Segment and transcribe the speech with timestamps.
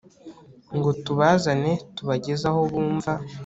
[0.75, 3.13] ngo tubazane tubageze aho bumva